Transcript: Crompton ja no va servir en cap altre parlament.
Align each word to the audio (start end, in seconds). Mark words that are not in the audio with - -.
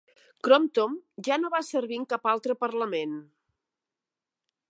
Crompton 0.45 0.95
ja 1.27 1.37
no 1.41 1.51
va 1.57 1.59
servir 1.67 1.99
en 2.01 2.07
cap 2.15 2.25
altre 2.33 2.57
parlament. 2.63 3.15